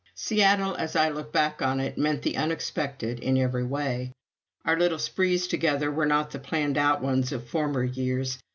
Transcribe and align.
Seattle, 0.15 0.73
as 0.77 0.95
I 0.95 1.09
look 1.09 1.31
back 1.31 1.61
on 1.61 1.79
it, 1.79 1.95
meant 1.95 2.23
the 2.23 2.35
unexpected 2.35 3.19
in 3.19 3.37
every 3.37 3.63
way. 3.63 4.13
Our 4.65 4.75
little 4.75 4.97
sprees 4.97 5.45
together 5.45 5.91
were 5.91 6.07
not 6.07 6.31
the 6.31 6.39
planned 6.39 6.79
out 6.79 7.03
ones 7.03 7.31
of 7.31 7.47
former 7.47 7.83
years. 7.83 8.39